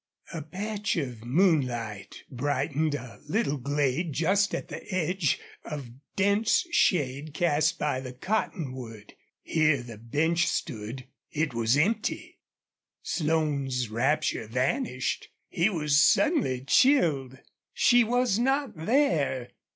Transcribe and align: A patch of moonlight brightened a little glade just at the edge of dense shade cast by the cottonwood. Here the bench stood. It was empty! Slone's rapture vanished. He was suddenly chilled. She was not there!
A 0.33 0.41
patch 0.41 0.95
of 0.95 1.23
moonlight 1.23 2.23
brightened 2.31 2.95
a 2.95 3.19
little 3.29 3.57
glade 3.57 4.13
just 4.13 4.55
at 4.55 4.67
the 4.67 4.91
edge 4.91 5.37
of 5.63 5.91
dense 6.15 6.65
shade 6.71 7.35
cast 7.35 7.77
by 7.77 7.99
the 7.99 8.11
cottonwood. 8.11 9.13
Here 9.43 9.83
the 9.83 9.99
bench 9.99 10.47
stood. 10.47 11.05
It 11.29 11.53
was 11.53 11.77
empty! 11.77 12.39
Slone's 13.03 13.89
rapture 13.89 14.47
vanished. 14.47 15.27
He 15.49 15.69
was 15.69 16.01
suddenly 16.01 16.61
chilled. 16.61 17.37
She 17.71 18.03
was 18.03 18.39
not 18.39 18.71
there! 18.75 19.49